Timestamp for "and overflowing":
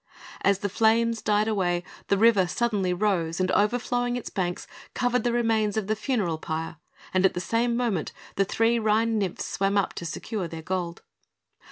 3.39-4.15